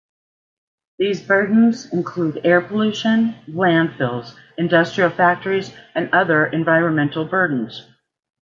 These 0.97 1.21
burdens 1.21 1.93
include 1.93 2.41
air 2.43 2.59
pollution, 2.59 3.35
landfills, 3.47 4.35
industrial 4.57 5.11
factories, 5.11 5.71
and 5.93 6.09
other 6.11 6.47
environmental 6.47 7.23
burdens. 7.23 7.85